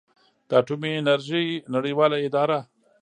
[0.47, 2.59] د اټومي انرژۍ نړیواله اداره